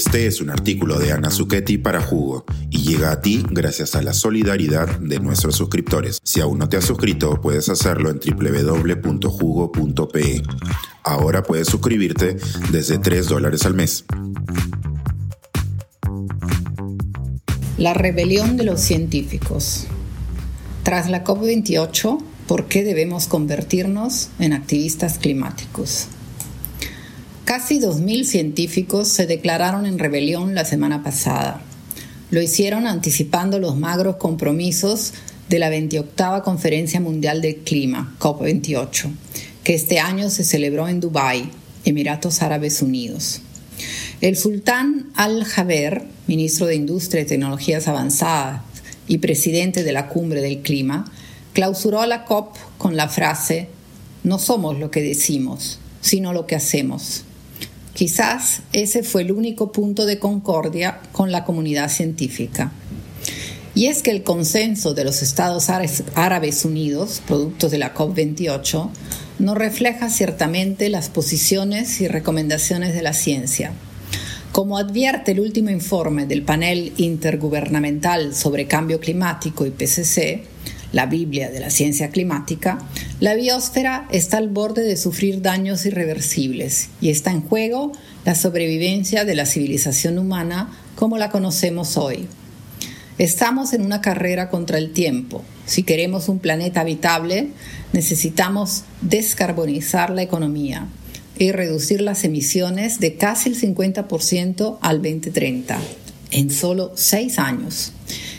Este 0.00 0.26
es 0.26 0.40
un 0.40 0.48
artículo 0.48 0.98
de 0.98 1.12
Ana 1.12 1.30
Zucchetti 1.30 1.76
para 1.76 2.00
Jugo 2.00 2.46
y 2.70 2.78
llega 2.78 3.12
a 3.12 3.20
ti 3.20 3.44
gracias 3.50 3.94
a 3.94 4.00
la 4.00 4.14
solidaridad 4.14 4.88
de 4.98 5.20
nuestros 5.20 5.56
suscriptores. 5.56 6.20
Si 6.24 6.40
aún 6.40 6.58
no 6.58 6.70
te 6.70 6.78
has 6.78 6.86
suscrito, 6.86 7.38
puedes 7.42 7.68
hacerlo 7.68 8.08
en 8.08 8.18
www.jugo.pe. 8.18 9.22
Ahora 11.04 11.42
puedes 11.42 11.68
suscribirte 11.68 12.38
desde 12.72 12.96
3 12.96 13.28
dólares 13.28 13.66
al 13.66 13.74
mes. 13.74 14.06
La 17.76 17.92
rebelión 17.92 18.56
de 18.56 18.64
los 18.64 18.80
científicos. 18.80 19.86
Tras 20.82 21.10
la 21.10 21.24
COP28, 21.24 22.22
¿por 22.46 22.68
qué 22.68 22.84
debemos 22.84 23.26
convertirnos 23.26 24.30
en 24.38 24.54
activistas 24.54 25.18
climáticos? 25.18 26.06
Casi 27.50 27.80
2.000 27.80 28.22
científicos 28.22 29.08
se 29.08 29.26
declararon 29.26 29.84
en 29.84 29.98
rebelión 29.98 30.54
la 30.54 30.64
semana 30.64 31.02
pasada. 31.02 31.60
Lo 32.30 32.40
hicieron 32.40 32.86
anticipando 32.86 33.58
los 33.58 33.76
magros 33.76 34.18
compromisos 34.18 35.14
de 35.48 35.58
la 35.58 35.68
28 35.68 36.44
Conferencia 36.44 37.00
Mundial 37.00 37.42
del 37.42 37.56
Clima, 37.56 38.14
COP28, 38.20 39.10
que 39.64 39.74
este 39.74 39.98
año 39.98 40.30
se 40.30 40.44
celebró 40.44 40.86
en 40.86 41.00
Dubái, 41.00 41.50
Emiratos 41.84 42.40
Árabes 42.40 42.82
Unidos. 42.82 43.40
El 44.20 44.36
sultán 44.36 45.10
Al-Jaber, 45.16 46.04
ministro 46.28 46.66
de 46.66 46.76
Industria 46.76 47.22
y 47.22 47.26
Tecnologías 47.26 47.88
Avanzadas 47.88 48.62
y 49.08 49.18
presidente 49.18 49.82
de 49.82 49.90
la 49.90 50.06
Cumbre 50.06 50.40
del 50.40 50.60
Clima, 50.60 51.10
clausuró 51.52 52.06
la 52.06 52.26
COP 52.26 52.56
con 52.78 52.96
la 52.96 53.08
frase, 53.08 53.66
no 54.22 54.38
somos 54.38 54.78
lo 54.78 54.92
que 54.92 55.02
decimos, 55.02 55.80
sino 56.00 56.32
lo 56.32 56.46
que 56.46 56.54
hacemos. 56.54 57.24
Quizás 58.00 58.62
ese 58.72 59.02
fue 59.02 59.20
el 59.20 59.30
único 59.30 59.72
punto 59.72 60.06
de 60.06 60.18
concordia 60.18 61.00
con 61.12 61.30
la 61.30 61.44
comunidad 61.44 61.90
científica. 61.90 62.72
Y 63.74 63.88
es 63.88 64.02
que 64.02 64.10
el 64.10 64.22
consenso 64.22 64.94
de 64.94 65.04
los 65.04 65.20
Estados 65.20 65.68
Árabes 66.14 66.64
Unidos, 66.64 67.20
productos 67.26 67.70
de 67.70 67.76
la 67.76 67.92
COP28, 67.92 68.88
no 69.38 69.54
refleja 69.54 70.08
ciertamente 70.08 70.88
las 70.88 71.10
posiciones 71.10 72.00
y 72.00 72.08
recomendaciones 72.08 72.94
de 72.94 73.02
la 73.02 73.12
ciencia. 73.12 73.74
Como 74.50 74.78
advierte 74.78 75.32
el 75.32 75.40
último 75.40 75.68
informe 75.68 76.24
del 76.24 76.42
panel 76.42 76.94
intergubernamental 76.96 78.34
sobre 78.34 78.66
cambio 78.66 78.98
climático 78.98 79.66
y 79.66 79.72
PCC, 79.72 80.44
la 80.92 81.04
Biblia 81.04 81.50
de 81.50 81.60
la 81.60 81.68
ciencia 81.68 82.08
climática, 82.08 82.78
la 83.20 83.34
biosfera 83.34 84.08
está 84.10 84.38
al 84.38 84.48
borde 84.48 84.82
de 84.82 84.96
sufrir 84.96 85.42
daños 85.42 85.84
irreversibles 85.84 86.88
y 87.02 87.10
está 87.10 87.30
en 87.30 87.42
juego 87.42 87.92
la 88.24 88.34
sobrevivencia 88.34 89.26
de 89.26 89.34
la 89.34 89.44
civilización 89.44 90.18
humana 90.18 90.70
como 90.94 91.18
la 91.18 91.28
conocemos 91.28 91.98
hoy. 91.98 92.26
Estamos 93.18 93.74
en 93.74 93.82
una 93.82 94.00
carrera 94.00 94.48
contra 94.48 94.78
el 94.78 94.94
tiempo. 94.94 95.44
Si 95.66 95.82
queremos 95.82 96.30
un 96.30 96.38
planeta 96.38 96.80
habitable, 96.80 97.48
necesitamos 97.92 98.84
descarbonizar 99.02 100.08
la 100.08 100.22
economía 100.22 100.86
y 101.36 101.52
reducir 101.52 102.00
las 102.00 102.24
emisiones 102.24 103.00
de 103.00 103.16
casi 103.16 103.50
el 103.50 103.60
50% 103.60 104.78
al 104.80 105.02
2030 105.02 105.78
en 106.30 106.50
solo 106.50 106.92
seis 106.94 107.38
años 107.38 107.92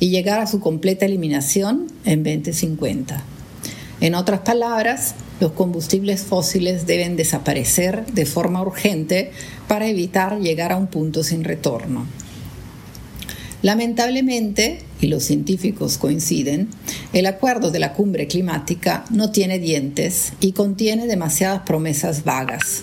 y 0.00 0.08
llegar 0.08 0.40
a 0.40 0.46
su 0.46 0.60
completa 0.60 1.04
eliminación 1.04 1.88
en 2.06 2.22
2050. 2.22 3.22
En 4.02 4.16
otras 4.16 4.40
palabras, 4.40 5.14
los 5.38 5.52
combustibles 5.52 6.22
fósiles 6.22 6.86
deben 6.88 7.14
desaparecer 7.14 8.04
de 8.06 8.26
forma 8.26 8.60
urgente 8.60 9.30
para 9.68 9.86
evitar 9.86 10.40
llegar 10.40 10.72
a 10.72 10.76
un 10.76 10.88
punto 10.88 11.22
sin 11.22 11.44
retorno. 11.44 12.04
Lamentablemente, 13.62 14.80
y 15.00 15.06
los 15.06 15.22
científicos 15.22 15.98
coinciden, 15.98 16.68
el 17.12 17.26
acuerdo 17.26 17.70
de 17.70 17.78
la 17.78 17.92
cumbre 17.92 18.26
climática 18.26 19.04
no 19.10 19.30
tiene 19.30 19.60
dientes 19.60 20.32
y 20.40 20.50
contiene 20.50 21.06
demasiadas 21.06 21.62
promesas 21.62 22.24
vagas. 22.24 22.82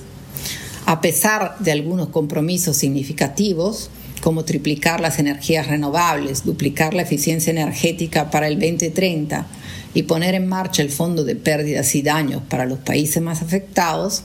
A 0.85 1.01
pesar 1.01 1.57
de 1.59 1.73
algunos 1.73 2.07
compromisos 2.07 2.77
significativos, 2.77 3.89
como 4.21 4.45
triplicar 4.45 5.01
las 5.01 5.19
energías 5.19 5.67
renovables, 5.67 6.45
duplicar 6.45 6.94
la 6.94 7.01
eficiencia 7.01 7.51
energética 7.51 8.31
para 8.31 8.47
el 8.47 8.57
2030 8.57 9.58
y 9.94 10.03
poner 10.03 10.35
en 10.35 10.47
marcha 10.47 10.81
el 10.81 10.89
Fondo 10.89 11.23
de 11.23 11.35
Pérdidas 11.35 11.95
y 11.95 12.01
Daños 12.01 12.41
para 12.47 12.66
los 12.66 12.79
países 12.79 13.22
más 13.22 13.41
afectados, 13.41 14.23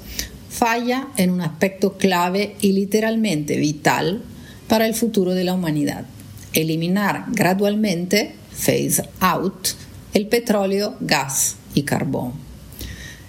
falla 0.48 1.08
en 1.16 1.30
un 1.30 1.41
aspecto 1.41 1.94
clave 1.97 2.56
y 2.60 2.72
literalmente 2.72 3.56
vital 3.56 4.22
para 4.69 4.86
el 4.86 4.94
futuro 4.94 5.34
de 5.34 5.44
la 5.44 5.54
humanidad. 5.54 6.04
Eliminar 6.52 7.26
gradualmente, 7.32 8.34
phase 8.50 9.02
out, 9.20 9.69
el 10.12 10.28
petróleo, 10.28 10.97
gas 11.00 11.56
y 11.75 11.82
carbón. 11.82 12.32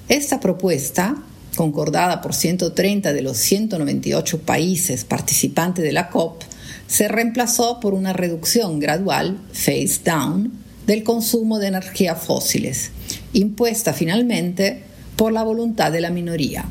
Esta 0.07 0.40
propuesta, 0.40 1.16
concordada 1.56 2.22
por 2.22 2.35
130 2.35 3.12
de 3.12 3.22
los 3.23 3.38
198 3.38 4.41
países 4.41 5.03
participantes 5.03 5.84
de 5.84 5.91
la 5.91 6.09
COP, 6.09 6.44
se 6.88 7.07
reemplazó 7.07 7.79
por 7.79 7.96
una 7.96 8.13
reducción 8.13 8.79
gradual, 8.79 9.40
phase 9.52 10.02
down, 10.06 10.65
del 10.88 11.03
consumo 11.03 11.59
de 11.59 11.68
energías 11.68 12.22
fósiles, 12.22 12.91
impuesta 13.34 13.94
finalmente 13.94 14.84
por 15.16 15.31
la 15.31 15.44
voluntad 15.44 15.91
de 15.91 16.01
la 16.01 16.09
minoría, 16.09 16.66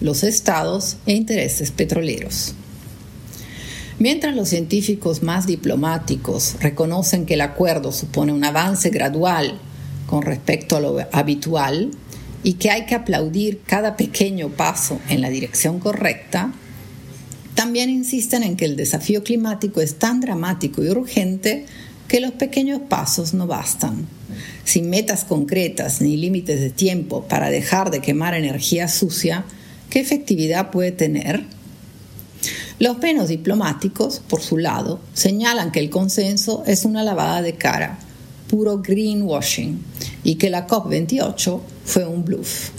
los 0.00 0.24
estados 0.24 0.96
e 1.06 1.12
intereses 1.14 1.70
petroleros. 1.70 2.54
Mientras 3.98 4.34
los 4.34 4.48
científicos 4.48 5.22
más 5.22 5.46
diplomáticos 5.46 6.56
reconocen 6.60 7.24
que 7.24 7.34
el 7.34 7.40
acuerdo 7.40 7.92
supone 7.92 8.32
un 8.32 8.44
avance 8.44 8.90
gradual 8.90 9.58
con 10.06 10.22
respecto 10.22 10.76
a 10.76 10.80
lo 10.80 10.98
habitual 11.12 11.90
y 12.42 12.54
que 12.54 12.70
hay 12.70 12.86
que 12.86 12.96
aplaudir 12.96 13.60
cada 13.64 13.96
pequeño 13.96 14.48
paso 14.48 14.98
en 15.08 15.20
la 15.20 15.30
dirección 15.30 15.78
correcta, 15.78 16.52
también 17.54 17.90
insisten 17.90 18.42
en 18.42 18.56
que 18.56 18.64
el 18.64 18.76
desafío 18.76 19.22
climático 19.22 19.80
es 19.80 19.98
tan 19.98 20.20
dramático 20.20 20.82
y 20.82 20.88
urgente 20.88 21.66
que 22.12 22.20
los 22.20 22.32
pequeños 22.32 22.82
pasos 22.90 23.32
no 23.32 23.46
bastan. 23.46 24.06
Sin 24.64 24.90
metas 24.90 25.24
concretas 25.24 26.02
ni 26.02 26.18
límites 26.18 26.60
de 26.60 26.68
tiempo 26.68 27.26
para 27.26 27.48
dejar 27.48 27.90
de 27.90 28.02
quemar 28.02 28.34
energía 28.34 28.86
sucia, 28.88 29.46
¿qué 29.88 30.00
efectividad 30.00 30.70
puede 30.70 30.92
tener? 30.92 31.46
Los 32.78 32.98
menos 32.98 33.28
diplomáticos, 33.28 34.20
por 34.28 34.42
su 34.42 34.58
lado, 34.58 35.00
señalan 35.14 35.72
que 35.72 35.80
el 35.80 35.88
consenso 35.88 36.64
es 36.66 36.84
una 36.84 37.02
lavada 37.02 37.40
de 37.40 37.54
cara, 37.54 37.98
puro 38.46 38.82
greenwashing, 38.82 39.82
y 40.22 40.34
que 40.34 40.50
la 40.50 40.66
COP28 40.66 41.60
fue 41.86 42.04
un 42.04 42.26
bluff. 42.26 42.72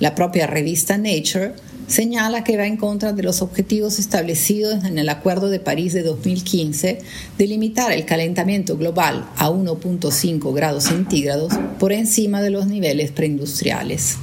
La 0.00 0.16
propia 0.16 0.48
revista 0.48 0.98
Nature 0.98 1.54
señala 1.92 2.42
que 2.42 2.56
va 2.56 2.66
en 2.66 2.78
contra 2.78 3.12
de 3.12 3.22
los 3.22 3.42
objetivos 3.42 3.98
establecidos 3.98 4.82
en 4.84 4.96
el 4.96 5.10
Acuerdo 5.10 5.50
de 5.50 5.60
París 5.60 5.92
de 5.92 6.02
2015 6.02 7.02
de 7.36 7.46
limitar 7.46 7.92
el 7.92 8.06
calentamiento 8.06 8.78
global 8.78 9.28
a 9.36 9.50
1.5 9.50 10.54
grados 10.54 10.84
centígrados 10.84 11.52
por 11.78 11.92
encima 11.92 12.40
de 12.40 12.48
los 12.48 12.66
niveles 12.66 13.10
preindustriales. 13.10 14.16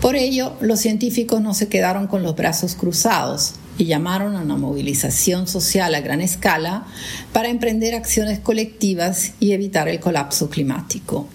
Por 0.00 0.14
ello, 0.14 0.52
los 0.60 0.78
científicos 0.78 1.42
no 1.42 1.54
se 1.54 1.68
quedaron 1.68 2.06
con 2.06 2.22
los 2.22 2.36
brazos 2.36 2.76
cruzados 2.76 3.54
y 3.76 3.86
llamaron 3.86 4.36
a 4.36 4.42
una 4.42 4.56
movilización 4.56 5.48
social 5.48 5.92
a 5.96 6.00
gran 6.02 6.20
escala 6.20 6.86
para 7.32 7.48
emprender 7.48 7.96
acciones 7.96 8.38
colectivas 8.38 9.32
y 9.40 9.52
evitar 9.52 9.88
el 9.88 9.98
colapso 9.98 10.48
climático. 10.50 11.26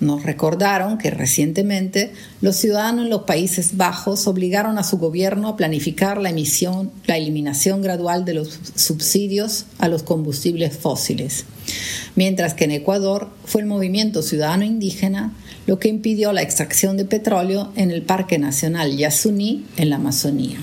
Nos 0.00 0.24
recordaron 0.24 0.98
que 0.98 1.10
recientemente 1.10 2.12
los 2.40 2.56
ciudadanos 2.56 3.04
en 3.04 3.10
los 3.10 3.22
Países 3.22 3.76
Bajos 3.76 4.26
obligaron 4.26 4.76
a 4.76 4.82
su 4.82 4.98
gobierno 4.98 5.48
a 5.48 5.56
planificar 5.56 6.20
la, 6.20 6.30
emisión, 6.30 6.90
la 7.06 7.16
eliminación 7.16 7.80
gradual 7.80 8.24
de 8.24 8.34
los 8.34 8.58
subsidios 8.74 9.66
a 9.78 9.88
los 9.88 10.02
combustibles 10.02 10.76
fósiles, 10.76 11.44
mientras 12.16 12.54
que 12.54 12.64
en 12.64 12.72
Ecuador 12.72 13.30
fue 13.44 13.60
el 13.60 13.68
movimiento 13.68 14.22
ciudadano 14.22 14.64
indígena 14.64 15.32
lo 15.66 15.78
que 15.78 15.88
impidió 15.88 16.32
la 16.32 16.42
extracción 16.42 16.96
de 16.96 17.04
petróleo 17.04 17.72
en 17.76 17.90
el 17.90 18.02
Parque 18.02 18.38
Nacional 18.38 18.96
Yasuní 18.96 19.64
en 19.76 19.90
la 19.90 19.96
Amazonía. 19.96 20.58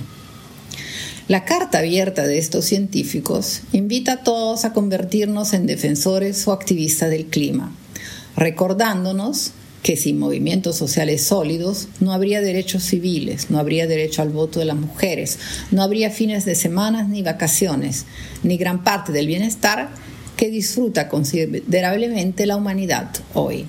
La 1.30 1.46
carta 1.46 1.80
abierta 1.80 2.28
de 2.28 2.38
estos 2.38 2.66
científicos 2.66 3.62
invita 3.72 4.12
a 4.14 4.24
todos 4.24 4.66
a 4.66 4.74
convertirnos 4.74 5.54
en 5.54 5.66
defensores 5.66 6.46
o 6.48 6.52
activistas 6.52 7.10
del 7.10 7.28
clima 7.28 7.74
recordándonos 8.36 9.52
que 9.84 9.98
sin 9.98 10.20
movimientos 10.20 10.78
sociales 10.78 11.24
sólidos 11.24 11.88
no 12.00 12.14
habría 12.14 12.42
derechos 12.42 12.84
civiles, 12.84 13.50
no 13.50 13.58
habría 13.58 13.88
derecho 13.88 14.22
al 14.22 14.30
voto 14.30 14.60
de 14.60 14.66
las 14.66 14.78
mujeres, 14.78 15.40
no 15.72 15.82
habría 15.82 16.12
fines 16.12 16.46
de 16.46 16.56
semanas 16.56 17.10
ni 17.10 17.24
vacaciones, 17.24 18.06
ni 18.44 18.58
gran 18.58 18.84
parte 18.84 19.12
del 19.12 19.28
bienestar 19.28 19.90
que 20.38 20.50
disfruta 20.50 21.10
considerablemente 21.10 22.46
la 22.46 22.58
humanidad 22.58 23.12
hoy. 23.34 23.66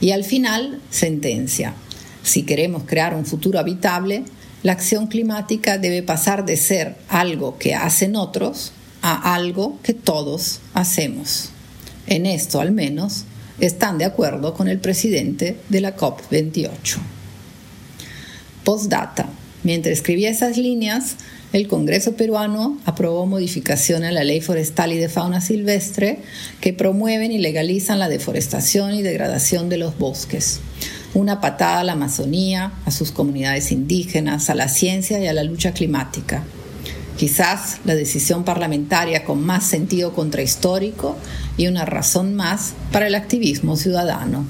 Y 0.00 0.10
al 0.12 0.24
final, 0.24 0.80
sentencia. 0.90 1.74
Si 2.22 2.42
queremos 2.42 2.84
crear 2.84 3.14
un 3.14 3.26
futuro 3.26 3.58
habitable, 3.58 4.24
la 4.62 4.72
acción 4.72 5.08
climática 5.08 5.78
debe 5.78 6.02
pasar 6.02 6.46
de 6.46 6.56
ser 6.56 6.96
algo 7.08 7.58
que 7.58 7.74
hacen 7.74 8.16
otros 8.16 8.72
a 9.02 9.34
algo 9.34 9.78
que 9.82 9.94
todos 9.94 10.60
hacemos. 10.72 11.50
En 12.06 12.26
esto, 12.26 12.60
al 12.60 12.72
menos, 12.72 13.24
están 13.60 13.98
de 13.98 14.04
acuerdo 14.04 14.54
con 14.54 14.68
el 14.68 14.78
presidente 14.78 15.56
de 15.68 15.80
la 15.80 15.96
COP28. 15.96 16.98
Postdata. 18.64 19.28
Mientras 19.62 19.92
escribía 19.94 20.30
esas 20.30 20.58
líneas, 20.58 21.16
el 21.54 21.68
Congreso 21.68 22.16
peruano 22.16 22.78
aprobó 22.84 23.26
modificación 23.26 24.04
a 24.04 24.10
la 24.10 24.24
ley 24.24 24.40
forestal 24.40 24.92
y 24.92 24.98
de 24.98 25.08
fauna 25.08 25.40
silvestre 25.40 26.18
que 26.60 26.72
promueven 26.72 27.30
y 27.30 27.38
legalizan 27.38 27.98
la 27.98 28.08
deforestación 28.08 28.94
y 28.94 29.02
degradación 29.02 29.68
de 29.68 29.78
los 29.78 29.96
bosques. 29.96 30.60
Una 31.14 31.40
patada 31.40 31.80
a 31.80 31.84
la 31.84 31.92
Amazonía, 31.92 32.72
a 32.84 32.90
sus 32.90 33.12
comunidades 33.12 33.70
indígenas, 33.70 34.50
a 34.50 34.54
la 34.54 34.68
ciencia 34.68 35.20
y 35.20 35.28
a 35.28 35.32
la 35.32 35.44
lucha 35.44 35.72
climática. 35.72 36.42
Quizás 37.16 37.80
la 37.84 37.94
decisión 37.94 38.44
parlamentaria 38.44 39.24
con 39.24 39.44
más 39.44 39.64
sentido 39.64 40.12
contrahistórico 40.12 41.16
y 41.56 41.68
una 41.68 41.84
razón 41.84 42.34
más 42.34 42.74
para 42.90 43.06
el 43.06 43.14
activismo 43.14 43.76
ciudadano. 43.76 44.44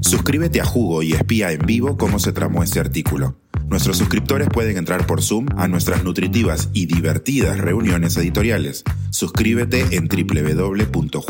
Suscríbete 0.00 0.60
a 0.60 0.64
Jugo 0.64 1.02
y 1.02 1.14
espía 1.14 1.50
en 1.52 1.66
vivo 1.66 1.96
cómo 1.96 2.18
se 2.18 2.32
tramó 2.32 2.62
este 2.62 2.78
artículo. 2.78 3.36
Nuestros 3.68 3.96
suscriptores 3.96 4.48
pueden 4.48 4.76
entrar 4.76 5.06
por 5.06 5.22
Zoom 5.22 5.46
a 5.56 5.66
nuestras 5.68 6.04
nutritivas 6.04 6.68
y 6.72 6.86
divertidas 6.86 7.58
reuniones 7.58 8.16
editoriales. 8.16 8.84
Suscríbete 9.10 9.96
en 9.96 10.06
www.jugo.pe. 10.08 11.24